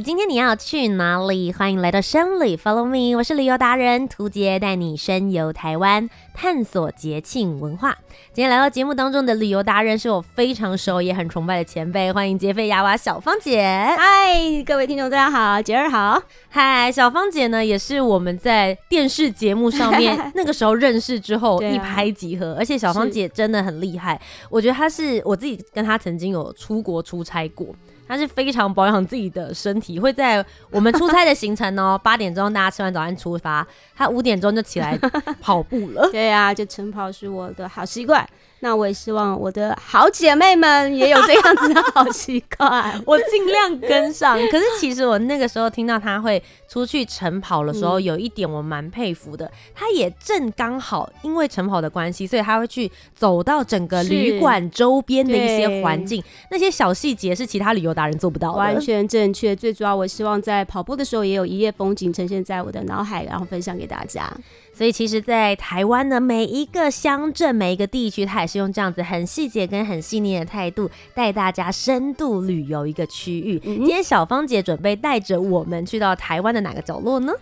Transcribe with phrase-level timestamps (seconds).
[0.00, 1.52] 今天你要去哪里？
[1.52, 7.98] 欢迎来到深旅，Follow me，我是旅游达人涂杰，带你深游台湾，探索节庆文化。
[8.32, 13.60] 今天来到节目当中的旅游达人是我非常熟也很崇拜的前辈，欢迎杰菲亚娃小芳姐。
[13.96, 16.22] 嗨，各位听众大家好，杰儿好。
[16.48, 27.74] 嗨，小芳姐呢也是我们在电视节目上面 那个时候认识之后一拍即合，而且小芳姐真的很厉害，我觉得她是我自己跟她曾经有出国出差过。
[28.08, 34.98] 他是非常保养自己的身体，会在我们出差的行程哦， 八点钟大家吃完早餐出发，他五点钟就起来
[35.40, 36.08] 跑步了。
[36.10, 38.26] 对啊，就晨跑是我的好习惯。
[38.60, 44.38] 那我也希望我的好姐妹们也有这样子的好习惯， 我尽量跟上。
[44.48, 49.50] 可是其实我那个时候听到她会出去晨跑的时候，有一点我蛮佩服的。
[49.74, 58.58] 她也正刚好因为晨跑的关系，所以她会去走到整个旅馆周边的一些环境，那些小细节是其他旅游达人做不到的。
[58.58, 59.54] 完全正确。
[59.54, 64.28] 最主要，我希望在跑步的时候也有一夜风景呈现在我的脑海，然后分享给大家。
[64.78, 73.60] 所以其实，在台湾的每一个乡镇、每一个地区，它也是用这样子很细节跟很细腻的态度带大家深度旅游一个区域。
[73.64, 77.32] 嗯、今天小芳姐准备带着我们去到台湾的哪个角落呢？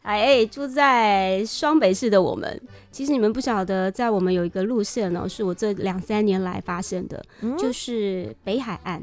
[0.00, 2.58] 哎，住在双北市的我们，
[2.90, 9.02] 其实你们不晓得，在我们有一个路线呢，是我这两三年来发现的，嗯、就是北海岸。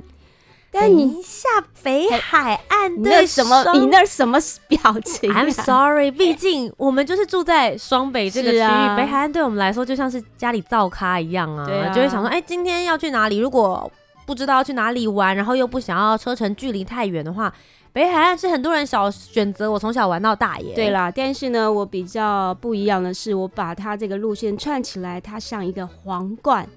[0.73, 1.47] 但你一下
[1.83, 3.63] 北海岸对什么？
[3.73, 13.37] 你那什么表情啊？I'm sorry， 毕竟我们就是住在双北这个区域，啊、北海岸对我们来说就像是家里灶咖一样啊，啊就会想说，哎、欸，今天要去哪里？
[13.37, 13.89] 如果
[14.25, 17.53] 不知道要去哪里玩，然后又不想要车程距离太远的话，
[17.91, 19.69] 北海岸是很多人小选择。
[19.69, 20.73] 我从小玩到大耶。
[20.73, 26.67] 对啦，但是呢，我比较不一样的是，我把它这个路线串起来，它像一个皇冠。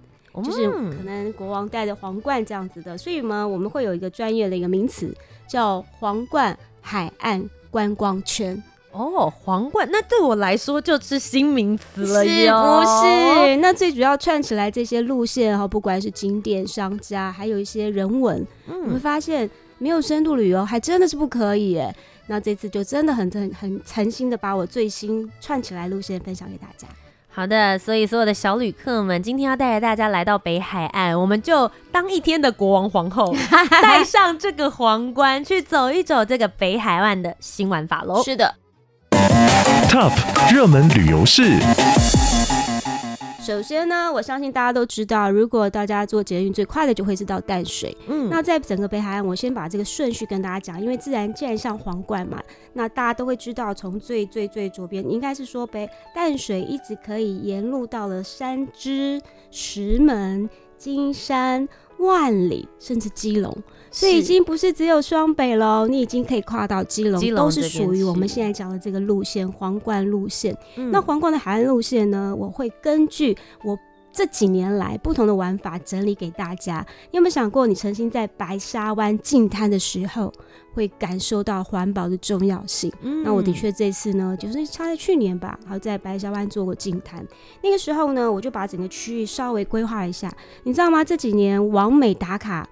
[0.43, 5.15] 就是可能国王戴着皇冠这样子的，所以呢，我们会有一个专业的一个名词
[5.49, 8.63] 叫皇冠海岸观光圈。
[8.93, 13.57] 哦，皇冠，那对我来说就是新名词了，是不是？
[13.57, 21.95] 那最主要串起来这些路线哈，不管是景点、商家，还有一些人文，嗯，我会发现没有深度旅游还真的是不可以耶。
[22.27, 26.89] 那这次就真的很很很诚心的把我最新串起来路线分享给大家。
[27.37, 33.37] 好的，所以所有的小旅客们，今天要带着大家来到北海岸，我们就当一天的国王皇后，
[33.83, 38.23] 戴上这个皇冠，去走一走这个北海岸的新玩法喽。
[38.25, 38.55] 是的
[39.91, 40.13] ，Top
[40.51, 41.59] 热门旅游市。
[43.47, 47.97] 首先呢，我相信大家都知道，如果大家坐捷运最快的就会是到淡水。
[48.09, 52.43] 嗯，那在整个北海岸，我先把这个顺序跟大家讲，因为自然既然像皇冠嘛，
[52.73, 61.69] 那大家都会知道，从最最最左边应该是说北淡水一直可以沿路到了三芝、石门、金山。
[61.99, 63.57] 万里，甚至基隆，
[63.91, 70.57] 所以已经不是只有双北喽，你已经可以跨到基隆，基隆都是属于我们现在讲的这个路线——皇冠路线。
[70.77, 72.35] 嗯、那皇冠的海岸路线呢？
[72.37, 73.79] 我会根据我。
[74.13, 80.33] 这几年来不同的玩法整理给大家，你有没有想过，你曾经在白沙湾净滩的时候，
[80.73, 82.91] 会感受到环保的重要性？
[83.03, 87.23] 嗯，那我的确这次呢，就是差在去年吧，还在白沙湾做过净滩。
[87.63, 91.05] 那个时候呢，我就把整个区域稍微规划一下，你知道吗？
[91.05, 92.67] 这几年网美打卡。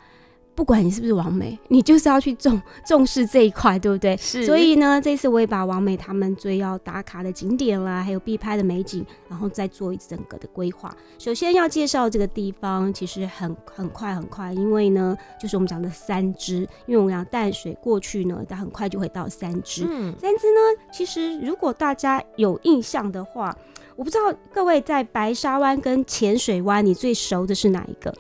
[0.55, 4.17] 不管你是不是王美，你就是要去重 重视这一块，对不对？
[4.17, 4.47] 是。
[4.47, 10.95] 所以呢，这次我也把王美他们最要打卡的景点啦，还有必拍的美景，然后再做一整个的规划。
[11.19, 19.85] 首先要介绍这个地方，其实很很快很快，因为呢，就是我们讲的三芝，因为我们讲淡水过去呢，它很快就会到三芝。
[19.91, 20.15] 嗯。
[20.21, 23.57] 三芝呢，其实如果大家有印象的话，
[23.97, 28.13] 我不知道各位在白沙湾跟浅水湾，你最熟的是哪一个？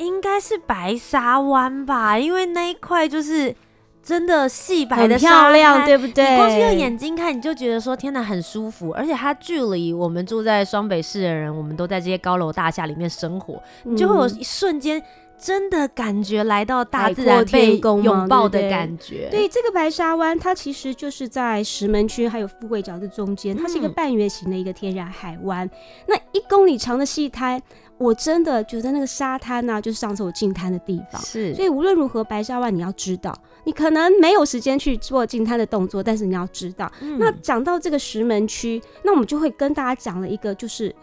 [0.00, 3.54] 应该是白沙湾吧，因为那一块就是
[4.02, 6.30] 真的细白的漂亮，对不对？
[6.30, 8.90] 你光是用眼睛看，你就觉得说天哪，很舒服。
[8.92, 15.00] 而且它距离我们住在双北市的人，我们都在这些高楼大厦里面生活，你就会有一瞬间。
[15.42, 19.26] 真的感觉来到大自然被拥抱的感觉。
[19.30, 25.66] 对，这个白沙湾，它其实就是在石门区还有富贵角的中间，它是一个半圆形的一个天然海湾。
[25.66, 25.70] 嗯、
[26.08, 27.58] 那一公里长的戏滩，
[28.00, 31.20] 我真的觉得那个沙滩呢、啊，就是上次我进滩的地方。
[31.20, 36.90] 是，所以无论如何，白沙湾你要知道，你可能没有时间去做进滩的动作，但是你要知道。
[37.02, 40.94] 嗯、那讲到这个石门区，那我们就会跟大家讲了一个，就是。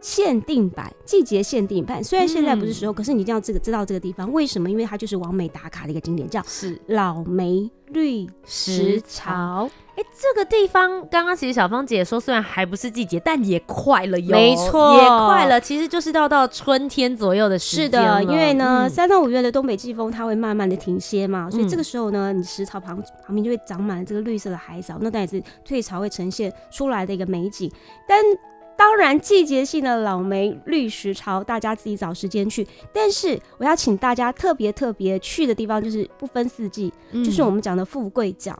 [0.00, 2.02] 限定版，季节限定版。
[2.02, 4.70] 虽然现在不是时候，嗯、可是你一定要这个知道这个地方为什么？
[4.70, 9.68] 因为它就是王美打卡的一个景点，叫是老梅绿石槽。
[9.96, 14.30] 哎、欸，这个地方刚刚其实小芳姐说，虽然还不是季节，但也快了哟。
[14.30, 15.60] 没错，也快了。
[15.60, 17.84] 其实就是到到春天左右的时间。
[17.84, 27.70] 是的，因为呢，三、嗯、到五月的东北季风它会慢慢的停歇嘛，所以这个时候呢，你石槽旁旁边就会长满了这个绿色的海藻，那它也是退潮会呈现出来的一个美景，
[28.08, 28.18] 但。
[28.80, 32.66] 当然，季节性的老梅绿石潮，大家自己找时间去。
[32.94, 38.52] 但是我要请大家特别特别去的地方，就是不分四季，嗯、就是我们讲的富贵角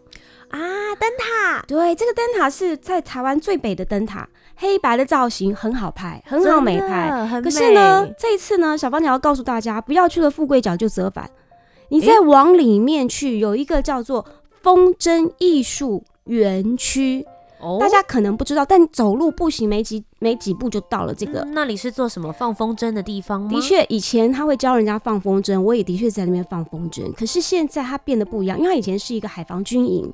[0.50, 0.60] 啊，
[0.98, 1.64] 灯塔。
[1.66, 7.26] 对，这个灯塔是在台湾最北的灯塔，黑白的造型很好拍，很好美拍。
[7.32, 11.30] 美可是呢，这一次呢，小芳姐要告诉大家，不要去了富贵角就折返，
[11.88, 14.26] 你再往里面去，有一个叫做
[14.60, 17.24] 风筝艺术园区。
[17.78, 21.40] 大家可能不知道，但走路步行没几没几步就到了这个。
[21.40, 23.50] 嗯、那里是做什么放风筝的地方吗？
[23.50, 27.12] 的确，以前他会教人家放风筝，我也的确在那边放风筝。
[27.12, 30.12] 可是现在它变得不一样，因为它以前是一个海防军营，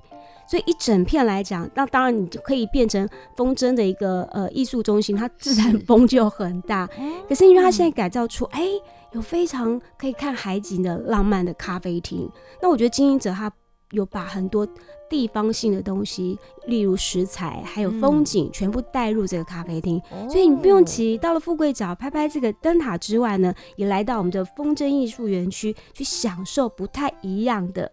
[0.49, 6.89] 所以一整片来讲，那当然你就可以变成风筝的一个呃艺术中心，它自然风就很大。
[6.95, 8.83] 是可是因为它现在改造出，哎、欸，
[9.13, 12.29] 有非常可以看海景的浪漫的咖啡厅。
[12.61, 13.51] 那我觉得经营者他
[13.91, 14.67] 有把很多。
[15.09, 16.37] 地方性的东西，
[16.67, 27.89] 例如食材，还有风景，嗯、全部带入这个咖啡厅，哦、所以你不用急到了富贵角拍拍这个灯塔之外呢，也来到我们的风筝艺术园区去享受不太一样的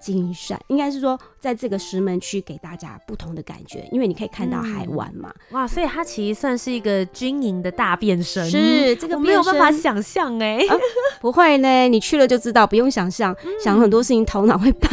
[0.00, 1.18] 精神，应该是说。
[1.38, 10.66] 在这个石门区给大家不同的感觉，因为你可以看到海湾嘛、嗯，哇，所以它其实算是一个军营的大变身，是这个没有办法想象哎、欸。
[10.66, 10.76] 啊，
[11.20, 14.88] 不会呢，你去了就知道，不用想象，嗯、想很多事情头脑会爆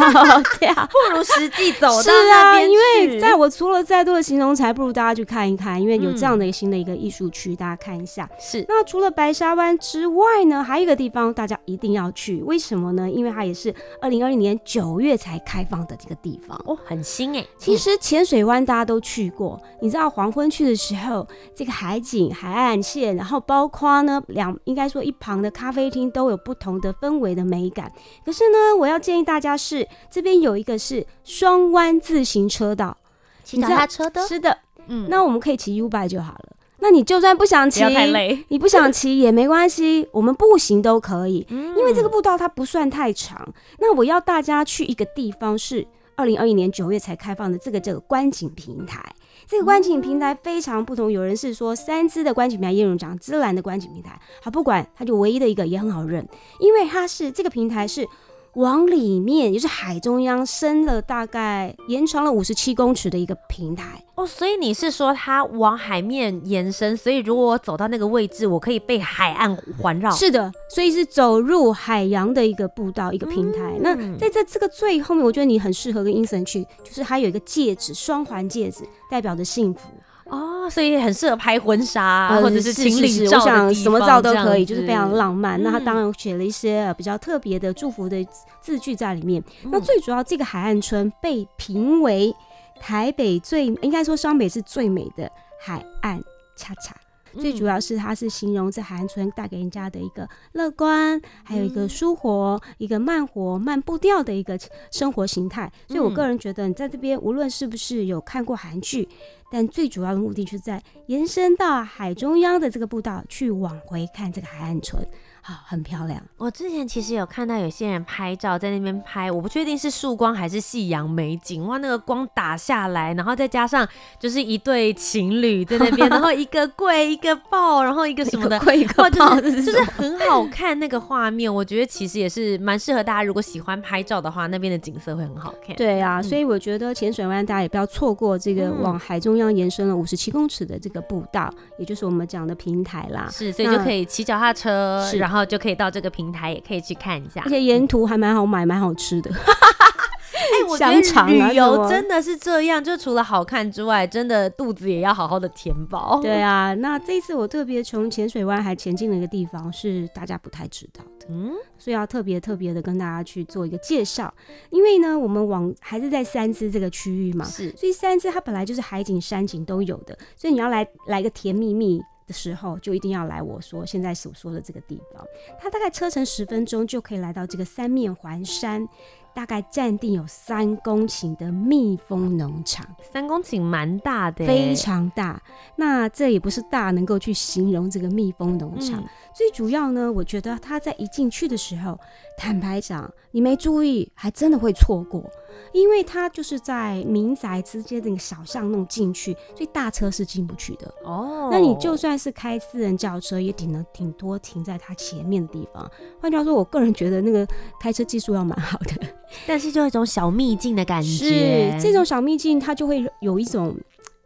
[0.59, 8.29] 掉， 不如实际走到是啊，因为在我除了再多的形容词，不如大家去看一看，因为有这样的一个新的一个艺术区，大家看一下。
[8.39, 13.09] 是，那除了白沙湾之外呢，还有一个地方大家一定要去，为什么呢？
[13.09, 17.33] 因为它也是二零二零年九月才开放的这个地方哦，很新。
[17.57, 27.91] 其实浅水湾大家都去过，你知道黄昏去的时候，这个海景、海岸线，然后包括呢两，应该说一旁的咖啡厅都有不同的氛围的美感。
[28.25, 32.95] 可是呢，我要建议大家是这边有一个是双弯自行车道，
[33.43, 34.57] 骑脚踏车的，是的，
[34.87, 36.49] 嗯，那我们可以骑 U-Bike 就好了。
[36.83, 43.53] 那你就算不想骑，太累，你不想骑也没关系， 我们步行都可以，因为这个步道它不算太长。
[43.79, 45.87] 那我要大家去一个地方是。
[46.15, 49.03] 二零二一年九月才开放的这个这个观景平台，
[49.47, 51.11] 这个观景平台非常不同。
[51.11, 54.21] 有人是说三芝的观景平台，也有人讲芝兰的观景平台。
[54.39, 56.23] 好，不管它就唯一的一个也很好认，
[56.59, 58.07] 因为它是这个平台是。
[58.53, 70.11] 往里面，也就是海中央伸了大概延长了五十七公尺的一个平台哦，所以你是说它往海面延伸，所以如果我走到那个位置，我可以被海岸环绕？
[70.11, 73.75] 是的，所以是走入海洋的一个步道，一个平台。
[73.79, 79.89] 嗯、那在这这个最后面，我觉得你很适合跟英森去，就是它有一个戒指，双环戒指，代表着幸福。
[80.25, 85.59] 哦，所以很适合拍婚纱、呃、或者是情侣照，我想什么照都可以，就是非常浪漫。
[85.59, 88.25] 嗯、那他当然写了一些比较特别的祝福的
[88.61, 89.43] 字句在里面。
[89.63, 92.33] 嗯、那最主要，这个海岸村被评为
[92.79, 96.21] 台北最，应该说双北是最美的海岸，
[96.55, 96.95] 恰恰。
[97.39, 104.57] 最主要是它是形容这海岸村带给人家的一个乐观，还有一个舒活、一个慢活、慢步调的一个
[104.91, 105.71] 生活形态。
[105.87, 109.07] 所以我个人觉得，你在这边无论是不是有看过韩剧，
[109.51, 115.05] 但最主要的目的就是在延伸到海中央的这个步道去往回看这个海岸村。
[115.45, 116.23] 好，很漂亮。
[116.37, 121.67] 我之前其实有看到有些人拍照在那边拍，我不确定是曙光还是夕阳美景。
[121.67, 123.85] 哇，那个光打下来，然后再加上
[124.17, 131.53] 就是一对情侣在那边， 然后一个跪一个抱，然后一个什么的，跪一个抱，就是就是很好看那个画面。
[131.53, 135.75] 我觉得其实也是蛮适合大家，如果喜欢拍照的话，那边的景色会很好看。
[135.75, 143.27] 对啊，嗯、所以我觉得浅水湾大家也不要错过这个往海中央延伸了五十七公尺的这个步道，嗯、也就是我们讲的平台啦。
[143.29, 145.32] 是，所以就可以骑脚踏车，是然后。
[145.33, 149.31] 然后就可以到这个平台，也可以去看一下，而且沿途还蛮好买，蛮好吃的。
[149.31, 156.19] 哎、欸，我觉得旅游真的是这样，就除了好看之外，真的肚子也要好好的填饱。
[156.21, 164.31] 对啊，那这一次我特别从浅水湾还前进了一个地方，是大家不太知道的，嗯，所以要特别特别的跟大家去做一个介绍。
[164.69, 171.99] 因为呢，我们往还是在三芝这个区域嘛，是，所以三芝它本来就是海景山景都有的，所以你要来来个甜蜜蜜。
[172.27, 175.25] 的时候，就一定要来我说现在所说的这个地方。
[175.59, 178.87] 它大概车程十分钟就可以来到这个三面环山。
[179.35, 185.41] 大概占地有三公顷的蜜蜂农场，三公顷蛮大的，非常大。
[185.75, 189.01] 那这也不是大能够去形容这个蜜蜂农场。
[189.01, 191.99] 嗯、最主要呢，我觉得他在一进去的时候，
[192.37, 195.23] 坦白讲，你没注意，还真的会错过。
[195.71, 200.93] 因为它就是在民宅之间那个小巷弄进去，所以大车是进不去的。
[201.03, 205.89] 哦，那你就算是开私人轿车，也顶了挺多停在它前面的地方。
[206.19, 207.47] 换句话说，我个人觉得那个
[207.79, 209.07] 开车技术要蛮好的，
[209.47, 211.07] 但是就一种小秘境的感觉。
[211.07, 213.75] 是这种小秘境，它就会有一种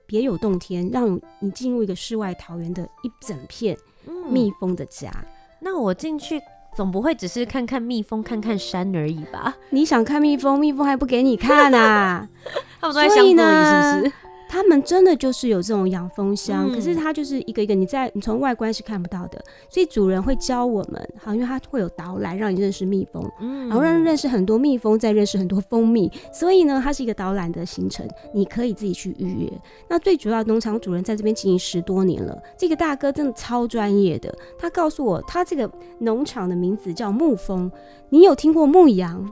[0.06, 3.78] 别有洞天，让你进入一个世外桃源的一整片
[4.30, 5.10] 蜜蜂的家。
[5.14, 5.26] 嗯、
[5.62, 6.42] 那我进去。
[6.77, 9.55] 总不会只是看看蜜蜂、看看山而已吧？
[9.72, 12.27] 你想看蜜蜂，蜜蜂还不给你看啊？
[12.79, 14.12] 他们都在想呢，是不是？
[14.50, 29.51] 他们真的就是有这种养蜂箱，嗯、可是它就是一个一个，你在你从外观是看不到的，所以主人会教我们，好，因为他会有导览让你认识蜜蜂，嗯，然后让你认识很多蜜蜂，再认识很多蜂蜜，所以呢，它是一个导览的行程，你可以自己去预约。
[29.89, 37.70] 那最主要，农场主人在这边经营十多年了，这个大哥真的超专业的，他告诉我，他这个农场的名字叫牧蜂，
[38.10, 39.30] 你有听过牧羊、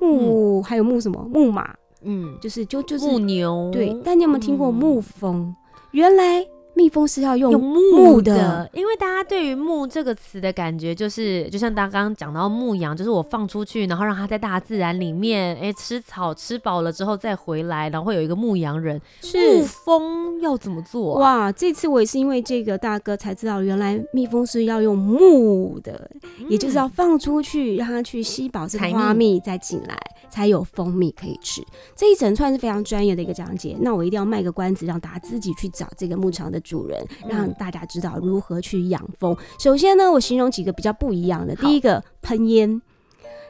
[0.00, 1.28] 牧、嗯、还有牧什么？
[1.32, 1.74] 牧马？
[2.02, 3.96] 嗯，就是就就是牧牛，对。
[4.04, 5.36] 但你有没有听过牧风？
[5.36, 5.56] 嗯、
[5.92, 6.46] 原来
[6.78, 19.00] 蜜蜂是要用木的，的，因为大家对于“木”这个词的感觉，就是就像大家刚刚讲到牧羊，就是我放出去，然后让它在大自然里面，哎、欸，吃草吃饱了之后再回来，然后会有一个牧羊人。
[19.20, 21.20] 是牧蜂要怎么做、啊？
[21.46, 29.98] 哇，这次我也是因为这个大哥才知道，原来蜜蜂是要用木的，嗯、也就是要放出去，让它去吸饱这个花蜜再进来。
[30.30, 31.62] 才有蜂蜜可以吃，
[31.96, 33.74] 这一整串是非常专业的一个讲解。
[33.80, 39.34] 那我一定要卖个关子，让大家自己去找这个牧场的主人，让大家知道如何去养蜂。
[39.58, 41.56] 首先呢，我形容几个比较不一样的。
[41.56, 42.80] 第一个，喷烟，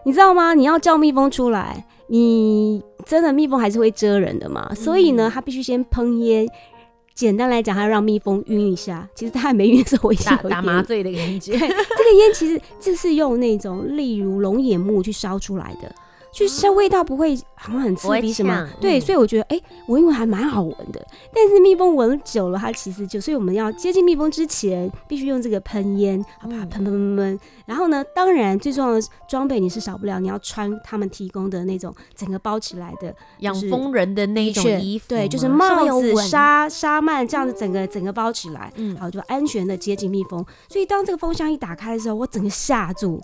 [0.04, 0.54] 你知道吗？
[0.54, 4.72] 你要叫蜜蜂出来，你真的蜜蜂还是会蛰人的嘛？
[4.74, 6.46] 所以呢，它必须先喷烟。
[7.14, 9.08] 简单来讲，它让蜜蜂晕一下。
[9.12, 11.52] 其实它还没晕的时候，我已经有打麻醉的感觉。
[11.52, 15.92] 这个烟其实就是用那种例如龙眼木去烧出来的。
[16.30, 21.04] 就是味道不会好像很刺鼻什么，对，所以我觉得哎，闻一闻还蛮好闻的。
[21.34, 27.40] 但是蜜蜂闻久了，它其实就，所以我们要接近蜜蜂之前，必须用这个喷烟，好不好喷喷喷喷。
[27.66, 40.44] 然后呢，当然最重要的装备你是少不了，你要穿他们提供的那种整个包起来的养蜂人的那种衣服，对，就是帽子、纱纱幔这样子，整个整个包起来，嗯，好就安全的接近蜜蜂。
[40.68, 43.20] 所以当这个蜂箱一打开的时候，我整个吓住，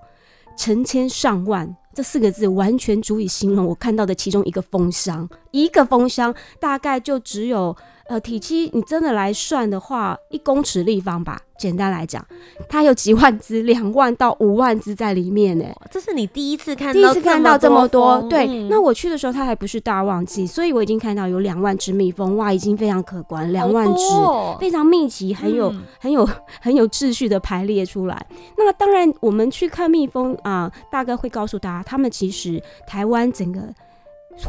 [0.57, 1.77] 成千上万。
[1.95, 7.77] 这四个字完全足以形容我看到的其中一个风箱，一个风箱大概就只有。
[8.09, 11.41] 呃，体积你真的来算的话，一公尺立方吧。
[11.57, 12.23] 简单来讲，
[12.69, 15.65] 它有几万只，两万到五万只在里面呢。
[15.89, 18.21] 这是你第一次看到，第一次看到这么多。
[18.29, 26.29] 对，嗯、那我去的时候，它还不是大旺季，所以我已经看到有两万只蜜蜂，哇，已经非常可观，两万只，哦、非常密集，很有、嗯、很有
[26.61, 28.27] 很有秩序的排列出来。
[28.59, 33.61] 那当然，我们去看蜜蜂啊、呃，大哥会告诉大家，他们其实台湾整个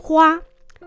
[0.01, 0.41] 花。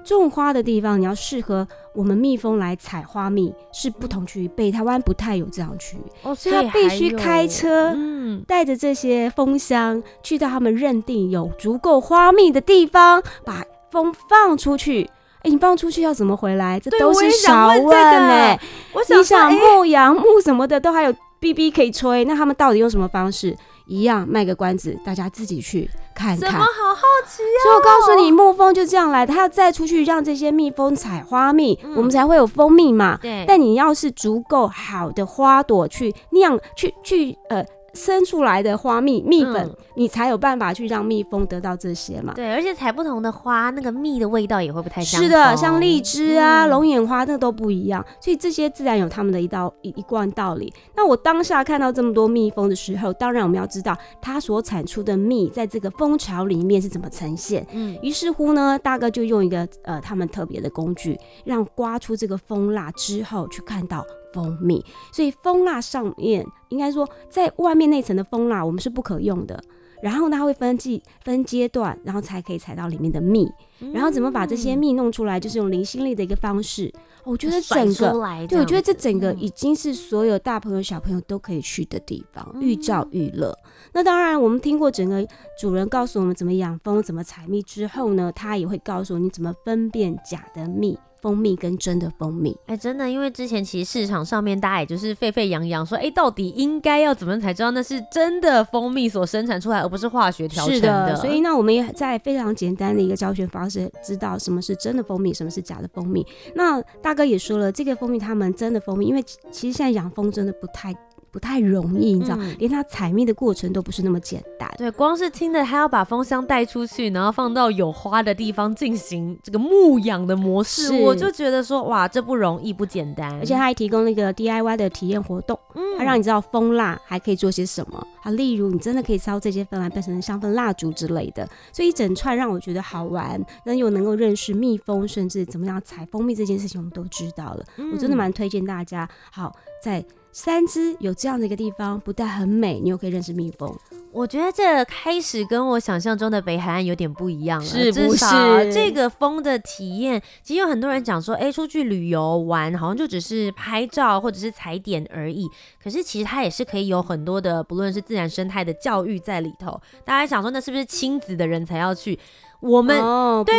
[0.05, 15.09] 种花的地方，你要适合我们蜜蜂来采花蜜是不同区域，北台湾不太有这样区域，哦，所以他必须开车，嗯，带着这些蜂箱去到他们认定有足够花蜜的地方，把蜂放出去。
[15.39, 16.81] 哎、欸，你放出去要怎么回来？
[16.81, 18.59] 这都是少问哎。
[18.93, 23.57] 我想，你想牧羊牧什么的都还有 BB 可以吹，那他们到底用什么方式？
[23.89, 26.39] 一样卖个关子，大家自己去看看。
[26.39, 27.59] 怎么好好奇啊！
[27.65, 33.19] 所以我告诉你，蜜蜂就这样来，它要再出去让这些蜜蜂采花蜜，嗯、我们才会有蜂蜜嘛。
[33.21, 33.45] 对。
[33.49, 37.65] 但你要是足够好的花朵去酿，去去呃。
[37.95, 42.33] 生出来的花蜜蜜粉，嗯、你才有办法去让蜜蜂得到这些嘛？
[42.35, 45.29] 对，而且采不同的花，那个蜜的味道也会不太相同。
[45.29, 48.05] 是的，像荔枝啊、龙、嗯、眼花，那都不一样。
[48.21, 50.73] 所以这些自然有他们的一道一一贯道理。
[50.95, 57.67] 那我当下看到这么多蜜蜂的时候，当然我们要知道它所产出的蜜在这个蜂巢里面是怎么呈现。
[57.73, 64.05] 嗯，于是乎呢，大哥就用一个呃他们特别的工具，让刮出这个蜂蜡之后去看到。
[64.35, 69.59] 蜂蜜，所以蜂蜡上面应该说，在外面那层的蜂蜡我们是不可用的。
[70.03, 73.49] 然后，它会分季分阶段，然后才可以采到里面的蜜。
[73.93, 76.93] 然后怎么把这些蜜弄出来，就是用离心力的一个方式。
[77.25, 83.57] 我觉得整个，对，我觉得这整个已经是所有大朋友小朋友都可以去的地方，寓教于乐。
[83.93, 85.27] 那当然，我们听过整个
[85.61, 90.99] 主人告诉我们怎么养蜂、怎么采蜜之后呢，他也会告诉你怎么分辨假的蜜。
[91.21, 92.51] 蜂蜜跟真的蜂蜜。
[92.67, 101.07] 哎、欸，真的，因为之前其实市场上面大家也就是沸沸扬扬说，哎、欸，到底应该要怎么才知道那是真的蜂蜜所生产出来，而不是化学调成的。
[101.09, 106.27] 的所以那，我们也在非常简单的一个教学方式，知道什么是真的蜂蜜，什么是假的蜂蜜。
[106.55, 110.95] 那大哥也说了，这个蜂蜜他们真的蜂蜜，因为其实现在养蜂真的不太。
[111.31, 114.69] 不太容易，你知道，嗯、连它采蜜的过程都不是那么简单。
[114.77, 123.33] 对，光是听的，还要把蜂箱带出去，然后放到有花的地方进行这个牧养的模式，我就觉得说，哇，这不容易，不简单。
[123.39, 128.07] 而且他还提供了一个 DIY 的体验活动，嗯，他让你知道蜂蜡还可以做些什么。
[128.23, 137.65] 啊，例如你真的可以烧这些蜂来变成香氛蜡烛之类的，所以一整串让我觉得好玩，那又能够认识蜜蜂，甚至怎么样采蜂蜜这件事情，我们都知道了。
[137.77, 140.05] 嗯、我真的蛮推荐大家，好在。
[140.41, 143.77] 三只有这样的一个地方，不但很美，你又可以认识蜜蜂。
[144.13, 148.73] 我觉得这开始跟我想象中的北海岸有点不一样了，是不是？
[148.73, 155.45] 这个风的体验，其实有很多人讲说，哎，出去旅游玩好像就只是拍照或者是踩点而已。
[155.83, 159.81] 可是其实它也是可以有很多的，不论是自然生态的教育在里头。
[160.05, 162.17] 大家想说，那是不是亲子的人才要去？
[162.61, 162.97] 我们
[163.45, 163.55] 对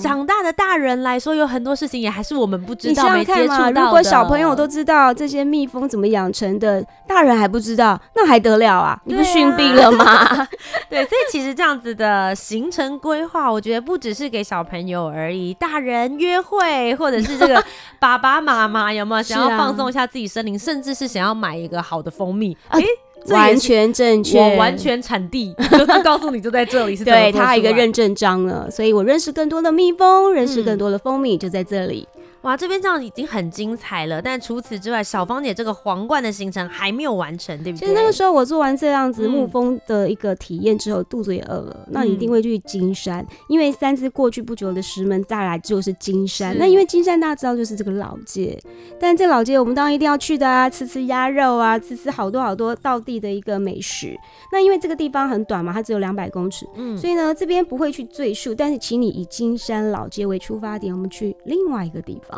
[0.00, 3.80] 长大的大人来说，有很多事情也还是我们不知道、没接触到的。
[3.80, 8.96] 如果小朋友都知道这些蜜蜂怎么养成的，大人还不知道，那还得了啊？
[9.04, 10.46] 你不逊毙了吗？
[10.88, 17.60] 对，所以其实这样子的行程规划，我觉得不只是给小朋友而已，大人约会或者是这个
[17.98, 22.56] 爸爸妈妈有没有想要放松一下自己身灵，甚至是想要买一个好的蜂蜜？
[22.68, 22.80] 哎。
[23.28, 32.08] 完全正确，我完全产地 就是告诉你就在这里，是对，它有一个认证章了，所以我认识更多的蜜蜂，认识更多的蜂蜜就在这里。
[32.42, 37.80] 哇，这边这样已经很精彩了，但除此之外，小芳姐这个皇冠的行程还没有完成，对不对？
[37.80, 46.56] 其实那个时候我做完这样子沐风的一个体验之后，嗯、肚子也饿了，那你一定会去金山，嗯、因为三次过去不久的石门再来就是金山。
[46.56, 48.58] 那因为金山大家知道就是这个老街，
[48.98, 54.16] 但这老街我们当然一定要去的啊，吃吃鸭肉啊，吃吃好多好多道地的一个美食。
[54.50, 62.29] 那因为这个地方很短嘛，它只有两百公尺，嗯，所以呢这边不会去赘述，但是请你以金山老街为出发点，我们去另外一个地方。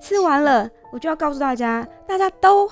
[0.00, 2.68] 吃完了，我就要告诉大家，大家都，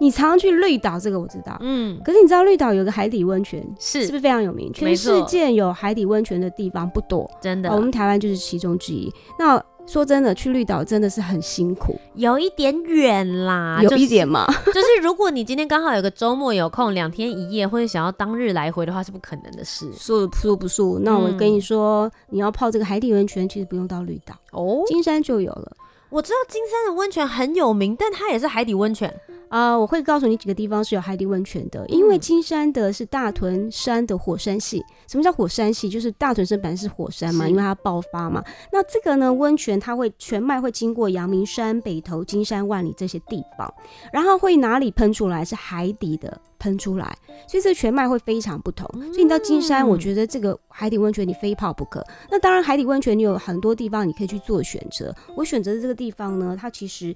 [0.00, 4.72] 你常常去绿岛，这个我知道，嗯，可是你知道绿岛有个海底温泉，是是不是非常有名？
[4.72, 9.12] 全世界有海底温泉的地方不多，真的，我们台湾就是其中之一。
[9.38, 19.90] 那说真的，去绿岛真的是很辛苦，有一点远啦，有一点嘛，就是，就是如果你今天刚好有个周末有空，两天一夜，或者想要当日来回的话，是不可能的事。
[19.92, 24.34] 说说不说，那我跟你说，嗯、你要泡这个海底温泉，其实不用到绿岛。
[24.52, 25.76] 哦，金山就有了。
[26.14, 29.12] 我知道金山的温泉很有名，但它也是海底温泉
[29.48, 29.80] 啊、呃。
[29.80, 34.80] 我会告诉你几个地方是有海底温泉的，因为金山的是大屯山的火山系。
[35.08, 35.88] 什么叫火山系？
[35.88, 38.40] 就是大屯山本来是火山嘛，因为它爆发嘛。
[38.70, 43.74] 那这个呢，温泉它会全脉会经过阳明山、北投、金山、万里这些地方，
[44.12, 45.44] 然后会哪里喷出来？
[45.44, 46.40] 是海底的。
[46.64, 47.04] 喷出来，
[47.46, 48.88] 所以这个全脉会非常不同。
[49.12, 52.02] 所以你到金山，我觉得这个海底温泉你非泡不可。
[52.30, 55.14] 那当然，海底温泉你有很多地方你可以去做选择。
[55.36, 57.14] 我选择的这个地方呢，它其实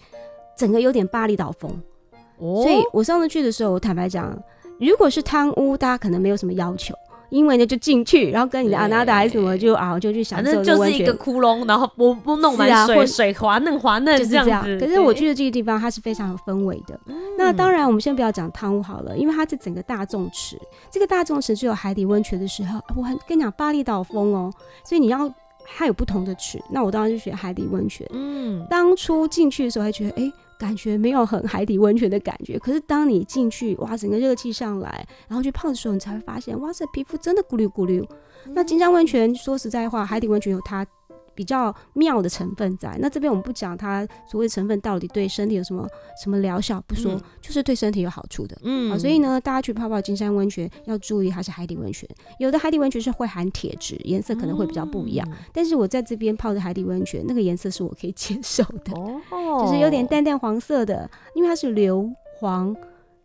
[0.55, 1.71] 整个有点巴厘岛风。
[2.37, 4.39] 哦，所以我上次去的时候，我坦白讲，
[4.79, 6.95] 如果是汤屋，大家可能没有什么要求。
[7.31, 10.45] 因为呢，就进去，然后跟你的阿娜达还是什么，就啊，就去享受。
[10.45, 14.63] 反正就是一个窟窿，然后不不弄满水，水滑嫩滑嫩，就是这样。
[14.79, 16.99] 可是我去的这个地方，它是非常有氛围的。
[17.37, 20.59] 那当然，我们先不要讲汤屋好了，因为它是整个大众池。
[20.91, 24.53] 这个大众池只有海底温泉的时候，我很跟你讲巴厘岛风哦，
[24.85, 25.33] 所以你要
[25.77, 26.59] 它有不同的池。
[26.71, 28.07] 那我当然就选海底温泉。
[28.13, 30.33] 嗯，当初进去的时候还觉得，哎。
[30.59, 38.05] 感觉没有很海底温泉的感觉，可是当你进去，哇，整个热气上来，然后去泡的时候，你才会发现，哇塞，皮肤真的咕噜咕噜。
[38.47, 40.85] 那金江温泉，说实在话，海底温泉有它。
[41.39, 45.87] 比较妙的成分在那这边，我们不讲它所谓成分到底对身体有什么
[46.21, 48.59] 什么疗效，不说，嗯、就是对身体有好处的。
[48.65, 52.09] 嗯，好，所以呢，大家去泡泡金山温泉要注意，它是海底温泉。
[52.41, 55.25] 有的海底温泉是会含铁质，颜色可能会比较不一样。
[55.31, 58.93] 嗯、但是我在这边泡的海底温泉，那个颜色是我可以接受的，
[59.31, 62.75] 哦、就是有点淡淡黄色的，因为它是硫磺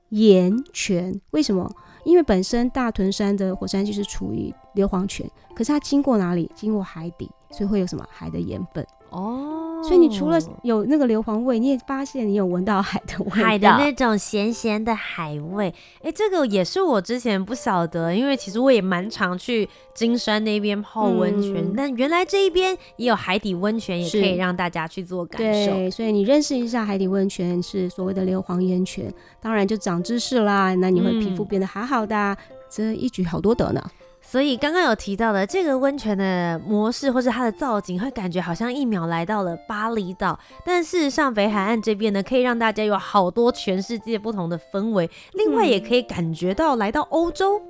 [0.10, 1.20] 盐泉。
[1.32, 1.68] 为什么？
[2.06, 6.52] 因为本身大屯山的火山就是处于硫磺泉，可是它经过哪里？
[6.56, 7.30] 经过海底。
[7.54, 15.70] 所以会有什么海的盐分哦，所以你除了有那个硫磺味，你也发现你有闻到海的味道，海的那种咸咸的海味。
[15.98, 25.72] 哎、欸，这个也是我之前不晓得，因为其实我也蛮常去金山那边泡温泉，嗯、但原来这一边也有海底温泉，也可以让大家去做感受。
[25.72, 30.74] 对，所以你认识一下海底温泉是所谓的硫磺盐泉，当然就长知识啦。
[30.74, 33.92] 那你会皮肤变得好好的、啊，嗯、这一举好多得呢。
[34.26, 40.40] 所以刚刚有提到的这个温泉的模式，或是它的造景，会感觉好像一秒来到了巴厘岛。
[40.66, 45.08] 但事实上，北海岸这边呢，可以让大家有好多全世界不同的氛围。
[45.34, 47.62] 另外，也可以感觉到来到欧洲，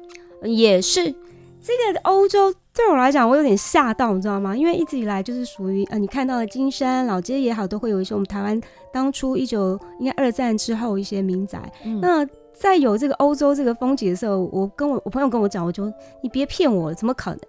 [0.41, 1.03] 嗯、也是
[1.61, 4.55] 这个欧洲对我来讲，我有点吓到，你知道吗？
[4.55, 8.61] 因为一直以来就是属于呃，你看到的金山老街也好，都会有一些我们台湾
[8.93, 11.59] 当初一九应该二战之后一些民宅。
[11.83, 17.39] 嗯、那在有这个欧洲这个风景的时候，我跟我我朋友跟我讲，我就你别骗我了，怎么可能？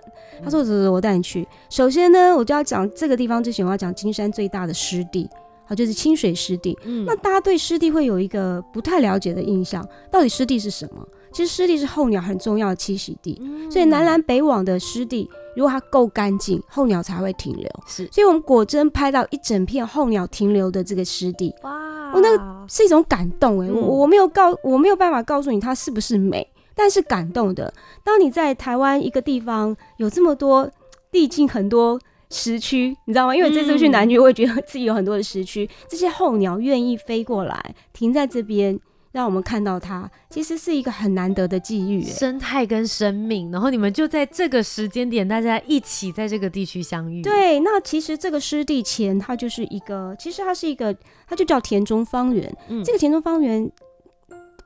[0.42, 5.28] 他说：“走走走，我带你去。”首先呢，我就要讲这个地方之前，我要讲金山最大的湿地，
[5.66, 6.76] 好，就是清水湿地。
[6.84, 11.06] 嗯，那大家对湿地会有一个不太了解的印象，到底湿地是什么？
[11.32, 13.40] 其实湿地是候鸟很重要的栖息地，
[13.70, 17.68] 所以南来北往的湿地，如果它够干净，候鸟才会停留。
[17.86, 21.54] 是，所以我们果真拍到一整片候鸟停留的这个湿地。
[21.62, 22.03] 哇。
[22.14, 27.72] 我、哦、那个是一种感动哎、欸，我我没有告，我没有办法告诉你它是不是美，但是感动的。
[28.02, 30.70] 当你在台湾一个地方有这么多
[31.10, 32.00] 历经很多
[32.30, 33.36] 时区，你知道吗？
[33.36, 38.78] 因为这次去南极，我也觉得自己有很多的时区，这些候鸟愿意飞过来停在这边。
[39.14, 43.48] 让我们看到它，其实是一个很难得的际遇，生态跟生命。
[43.52, 47.22] 然后你们就在这个时间点，大家一起在这个地区相遇。
[47.22, 50.92] 对，那其实这个湿地前，它就是一个，其实它是一个，
[51.28, 52.52] 它就叫田中方圆。
[52.68, 53.70] 嗯，这个田中方圆，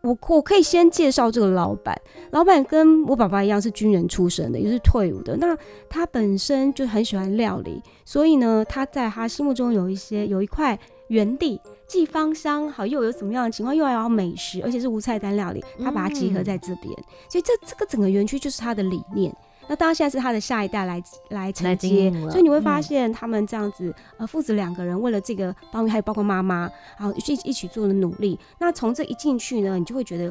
[0.01, 1.95] 我我可以先介绍这个老板。
[2.31, 5.37] 老板跟我爸爸一样是军人出身的，也是退伍的。
[5.37, 5.55] 那
[5.91, 10.79] 他本身就很喜欢料理，所以呢，他在他心目中有一些有一块
[11.09, 11.61] 园地。
[11.87, 19.35] 既芳香好，又有什么样的情况，又要有美食，而且是无菜单料理，他把它集合在这边，嗯、所以这这个整个园区就是他的理念。
[19.67, 28.39] 那当然现在是他的下一代来来承接，所以你会发现他们这样子，呃，父子两个人为了这个方面，还有包括妈妈，然后一起一起做的努力。
[28.59, 30.25] 那从这一进去呢，你就会觉得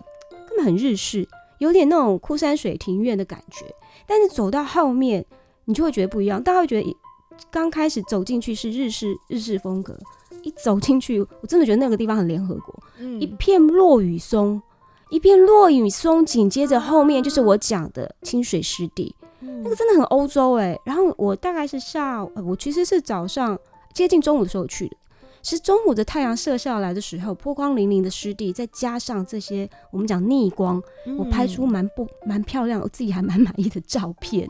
[0.48, 3.66] 根本很日式，有点那种枯山水庭院的感觉。
[4.06, 5.26] 但是走到后面，
[5.66, 6.96] 你就会觉得不一样，大家会觉得
[7.50, 9.98] 刚开始走进去是日式日式风格。
[10.48, 14.62] 一走进去，我真的觉得那个地方很联合国，嗯、一片落雨松，
[15.10, 20.82] 一片落雨松，紧接着后面就是我讲的清水湿地，嗯、那个真的很欧洲哎、欸。
[20.86, 23.60] 然后我大概是下午，我其实是早上
[23.94, 24.96] 接近中午的时候去的。
[25.50, 30.84] 是中午的太阳射下来的时候，波光粼粼的湿地，再加上这些我们讲逆光，
[31.18, 34.46] 我拍出蛮不蛮漂亮，我自己还蛮 满意的照片。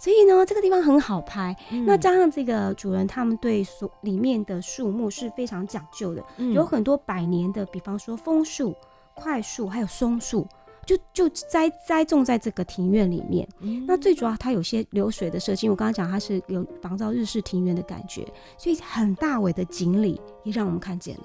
[0.00, 1.56] 所以呢，这个地方很好拍。
[1.70, 8.74] 嗯、那加上这个主人，他们对所里面的树木是非常讲究的，嗯、有很多百年的，比方说枫树、
[9.14, 10.44] 快树，还有松树。
[10.84, 18.26] 就就栽栽种在这个庭院里面，嗯、那最主要它有些流水的设计，我刚刚讲它是有仿照日式庭院的感觉，
[18.58, 21.22] 所以很大尾的锦鲤也让我们看见了，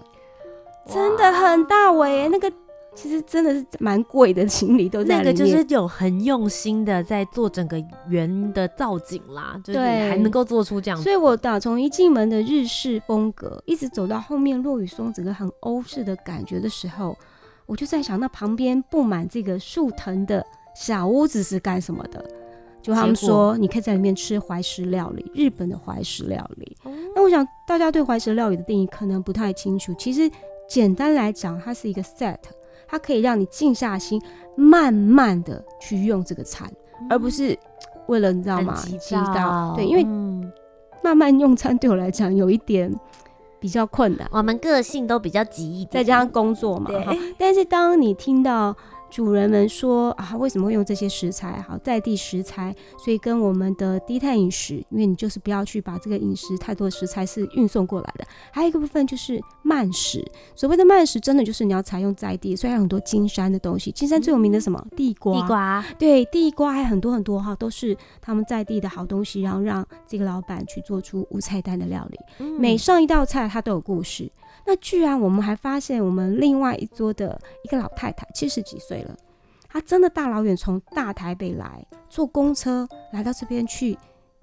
[0.88, 2.52] 真的很大尾，那个
[2.94, 17.18] 其实真的是蛮贵的锦鲤都在那个就是有很用心的在做整个园的造景啦，对，还能够做出这样，所以我打从一进门的日式风格，一直走到后面落雨松整个很欧式的感觉的时候。
[17.68, 22.26] 我就在想，那旁边布满这个树藤的小屋子是干什么的？
[22.82, 26.78] 就他们说，你可以在里面吃怀石料理，日本的怀石料理。
[26.86, 29.94] 嗯、那我想大家对怀石料理的定义可能不太清楚。
[29.96, 30.32] 其实
[30.70, 32.38] 简单来讲，它是一个 set，
[32.88, 34.22] 它可以让你静下心，
[34.56, 37.58] 慢慢的去用这个餐，嗯、而不是
[38.08, 38.82] 为了你知道吗？
[38.86, 40.04] 急躁对，因为
[41.04, 42.90] 慢慢用餐对我来讲有一点。
[43.60, 46.92] 比较困难，我们个性都比较急一点，再加上工作嘛。
[46.92, 47.34] 对。
[47.38, 48.76] 但是当你听到
[49.10, 51.62] 主人们说啊，为什么会用这些食材？
[51.62, 58.26] 好，在地食材，所以跟我们的低碳饮食，因为你就是不要去把这个饮食太多的食材是运送过来的。
[58.52, 60.24] 还有一个部分就是慢食，
[60.56, 63.92] 所谓的慢食，真的就是你要采用在地，所以还有很多金山的东西。
[63.92, 64.86] 金山最有名的什么？
[64.96, 65.42] 地瓜。
[65.42, 65.86] 地瓜。
[65.98, 72.18] 对，地瓜还有很多很多哈，都是他们在地的好东西，然后让这个老板去做出无菜单的料理。
[72.40, 74.30] 嗯、每上一道菜，它都有故事。
[74.68, 79.16] 那居然我们还发现，我们另外一桌的一个老太太，七十几岁了，
[79.70, 83.98] 她真的大老远从大台北来，坐公车来到这边去，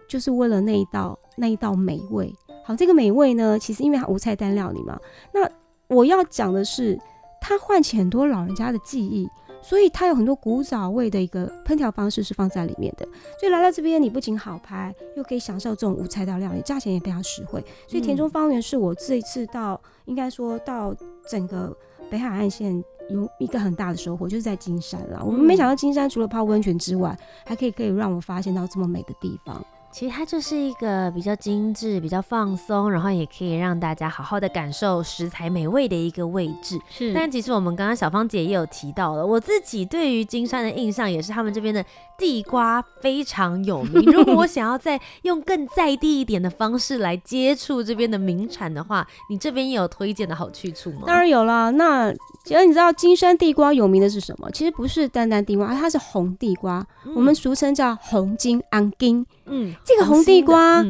[0.09, 2.35] 就是为了那一道那一道美味。
[2.65, 4.99] 好，这个美味呢，其实因为它无菜单料理嘛。
[5.35, 5.47] 那
[5.89, 6.99] 我要讲的是，
[7.39, 9.29] 它唤起很多老人家的记忆。
[9.67, 13.09] 所以它有很多古早味的一个烹调方式是放在里面的，
[13.41, 17.65] 所以来到这边你不仅好拍，又可以享受这种无菜单料理，价钱也非常实惠。
[17.89, 20.95] 所以田中芳园是我这一次到，应该说到
[21.27, 21.75] 整个
[22.11, 25.23] 北海岸线有一个很大的收获，就是在金山啦。
[25.25, 29.65] 我们没想到金山除了泡温泉之外，还可以可以让我发现到这么美的地方。
[29.95, 36.77] 其实它就是一个比较精致、比较放松，然后也可以让大家好好的感受食材美味的一个位置。
[36.91, 41.85] 是，但其实我们刚刚小芳姐也有提到了，我自己对于金山的印象也是他们这边的
[42.19, 44.03] 地瓜非常有名。
[44.11, 51.03] 如果我想要再用更在地一点的方式来接触这边的名产的话，你这边也有推荐的好去处吗？
[51.07, 51.71] 当然有啦。
[51.71, 52.13] 那
[52.45, 54.51] 其实你知道金山地瓜有名的是什么？
[54.51, 59.25] 其实不是单单地瓜，它是红地瓜，嗯、我们俗称叫红金安金。
[59.47, 60.85] 嗯，这个红地瓜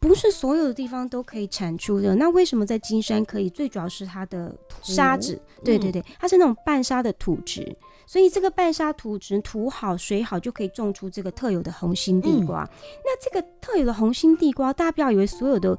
[0.00, 2.14] 不是所有的地方都可以产出的。
[2.14, 3.48] 嗯、那为什么在金山可以？
[3.48, 12.62] 最主要是它的沙质，嗯、对对对，它是那种半沙的土质，所以这个半沙土质土好水好，就可以种出这个特有的红心地瓜。
[12.64, 12.70] 嗯、
[13.04, 15.76] 那这个特有的红心地瓜，大家不要以为所有的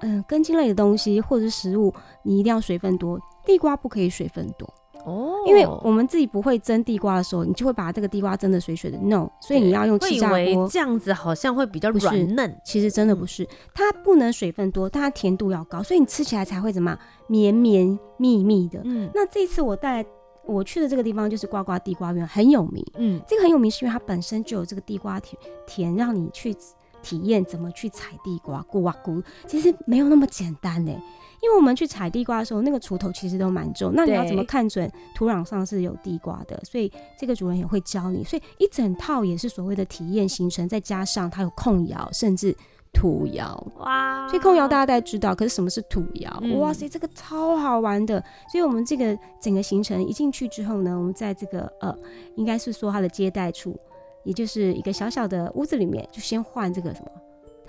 [0.00, 4.72] 嗯、呃、根茎类的东西或者是食物，你一定要水分多，地瓜不可以水分多。
[5.08, 8.98] 哦，因为我们自己不会蒸地瓜的时候，你就会把这个地瓜蒸的水水的。
[8.98, 12.60] No，所以你要用气炸锅，这样子好像会比较软嫩。
[12.64, 18.80] 其实真的不是，它不能水分多，但它甜度要高，所以你吃起来才会怎么绵绵密密的。
[18.84, 20.08] 嗯，那这次我带来
[20.44, 22.84] 我去的这个地方就是呱呱地瓜园，很有名。
[22.96, 26.54] 嗯，这个很有名是因为它本身就有这个地瓜甜甜，让你去
[27.08, 30.92] 体验怎么去采地瓜，咕哇咕，其实没有那么简单呢。
[31.40, 36.60] 因为我们去采地瓜的时候，那个锄头其实都蛮重，那你要怎么看准土壤上是有地瓜的？
[36.64, 42.54] 所以这个主人也会教你，所以一整套也是所谓的体验行程，再加上它有控窑，甚至
[42.92, 44.26] 土窑哇！
[44.28, 46.36] 所以控窑大家大概知道，可是什么是土窑？
[46.42, 48.20] 嗯、哇塞，这个超好玩的！
[48.50, 51.96] 所以我们这个整个行程一进去之后呢，我们在这个呃，
[52.34, 53.78] 应该是说它的接待处，
[54.24, 57.10] 也就是一个小小的屋子里面，就先换这个什么。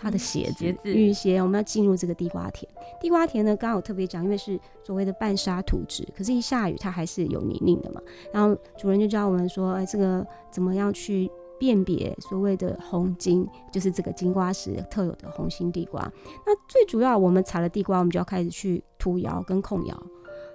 [0.01, 2.65] 他的鞋子，雨鞋，我们要进入这个地瓜田。
[3.01, 8.01] 地瓜田呢，刚刚我特别讲，因为是所谓的半沙土质，可是一下雨它还是有泥泞的嘛。
[8.31, 16.01] 然后主人就教我们说，哎，这个怎么样去辨别所谓的红金，就是这个金瓜石特有的红心地瓜。
[16.45, 20.03] 那最主要，我们采了地瓜，我们就要开始去土窑跟控窑。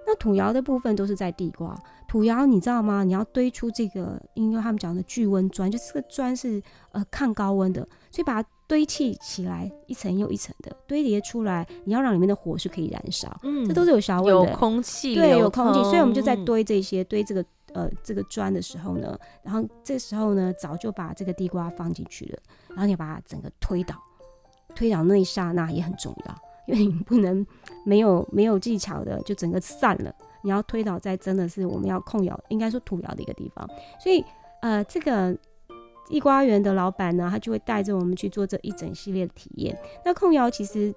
[0.07, 3.05] 那土窑的部分都是在地瓜土窑，你知道吗？
[3.05, 6.63] 你要堆出这个，因为他们讲的聚温砖，就这个砖是
[6.93, 8.49] 呃抗高温的，所以把它。
[8.67, 22.39] 堆砌起来一层又一层的堆叠出来，你要让里面的火是可以燃烧，嗯，这都是有学问的，有空气，对，有空气，所以我们就在堆这些堆这个呃这个砖的时候呢，然后这时候呢早就把这个地瓜放进去了，
[22.71, 23.97] 然后你把它整个推倒，
[24.75, 26.35] 推倒那一刹那也很重要，
[26.67, 27.47] 因为你不能
[27.85, 33.69] 没有没有技巧的就整个散了，你要推倒在真的是我们要控窑，应该说土窑的一个地方，
[34.03, 34.25] 所以
[34.63, 35.37] 呃这个。
[36.07, 39.75] 地瓜园的老板呢，他就会带着我们去做这一整系列的体验。
[40.05, 40.95] 那控窑其实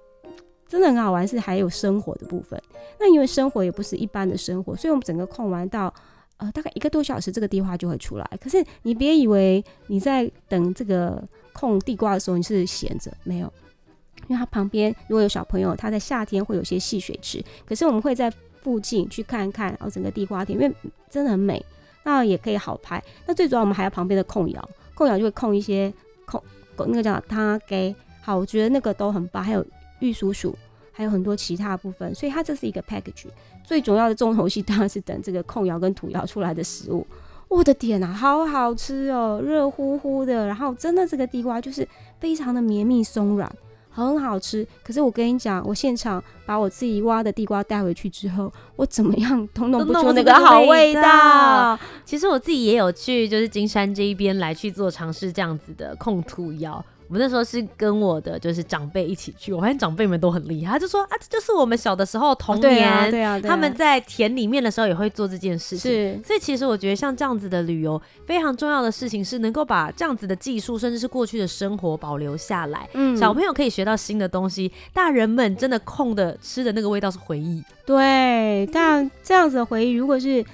[0.68, 2.62] 真的很好玩，是还有生活的部分。
[3.00, 5.92] 那因为生活也不是一般的生活，所以我们整个控完到
[6.36, 8.30] 呃大概一个多小时，这个地瓜就会出来。
[8.38, 13.50] 可是你别以为你在等这个控地瓜的时候你是闲着，没有，
[14.26, 17.42] 因为它旁边如果有小朋友，他在夏天会有些戏水池。
[17.64, 18.30] 可是我们会在
[18.62, 20.74] 附近去看一看，然后整个地瓜田，因为
[21.08, 21.64] 真的很美，
[22.04, 23.02] 那也可以好拍。
[23.26, 24.68] 那最主要我们还有旁边的控窑。
[24.94, 25.92] 控窑就会控一些
[26.26, 26.42] 控，
[26.76, 29.64] 那个叫它给好，我觉得那个都很棒，还有
[30.00, 30.52] 玉蜀黍，
[30.90, 33.26] 还有很多其他的部分，所以它这是一个 package。
[33.64, 37.06] 最重要的重头戏当然是等这个控窑跟土窑出来的食物。
[37.46, 41.86] 我的天哪，好好吃哦，热乎乎的，然后真的这个地瓜就是
[42.18, 43.50] 非常的绵密松软。
[44.06, 51.78] 很好吃，可是我跟你讲，我现场把我自己挖的地瓜带回去之后，我怎么样都弄不出那个好味道。
[52.04, 56.84] 其实我自己也有去，就是金山这一边来去做尝试这样子的控土窑。
[57.08, 65.90] 我们那时候是跟我的就是长辈一起去，我发现长辈们都很厉害，他就说啊，这就是我们小的时候童年，对啊，对啊，对啊，他们在田里面的时候也会做这件事情。
[65.90, 72.86] 是，所以其实我觉得像这样子的旅游，非常重要的事情是能够把这样子的技术，甚至是过去的生活保留下来。
[72.92, 77.64] 嗯，小朋友可以学到新的东西，大人们真的空的吃的那个味道是回忆。
[77.86, 80.44] 对，但这样子的回忆，如果是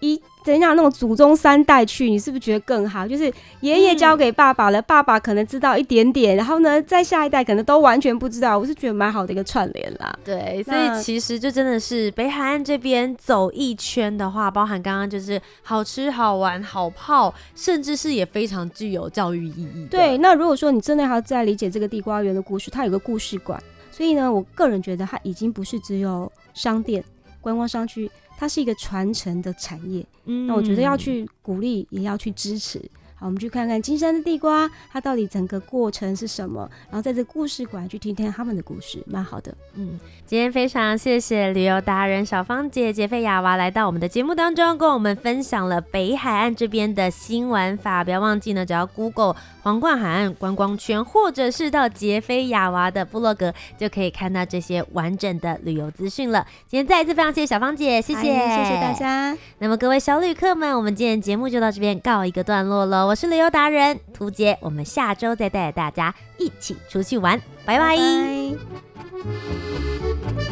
[0.00, 0.18] 一。
[0.44, 3.06] 等一下，那种祖宗三代去，你是不是觉得更好？
[3.06, 8.58] 就是爷爷交给爸爸了，嗯、爸爸可能知道一点点，然后呢，在下一代可能都完全不知道。
[8.58, 10.14] 我是觉得蛮好的一个串联啦。
[10.24, 19.86] 对，所以其实就真的是北海岸这边走一圈的话，包含刚刚就是好吃、好玩、好泡，甚至是也非常具有教育意义。
[19.90, 27.02] 对，那如果说你真的要再理解这个地瓜园的故事，它有个故事馆，所以呢，我个人觉得它已经不是只有商店、
[27.42, 28.10] 观光商区。
[28.38, 32.80] 它是一个传承的产业，嗯，那我觉得要去鼓励，也要去支持。
[33.14, 36.68] 好，我们去看看金山的地瓜，它到底整个过程是什么？
[36.90, 39.56] 然后在这故事馆去听听他们的故事，蛮好的。
[39.74, 48.02] 嗯，今天非常谢谢旅游达人小芳姐杰菲亚娃来到我们的节目当中，跟我们分享了北海岸这边的新玩法。
[48.02, 56.44] 不要忘记呢，只要 Google 皇冠海岸观光圈，或者是到杰菲亚娃的部落格，就可以看到这些完整的旅游资讯了。
[56.66, 59.36] 今天再一次非常谢谢小芳姐，谢谢，谢谢大家。
[59.58, 63.06] 那么各位小旅客们，我们今天节目就到这边告一个段落了。
[63.06, 67.96] 我是旅游达人涂杰，我们下周再带大家一起出去玩，拜拜。
[67.96, 68.02] 拜
[70.36, 70.51] 拜。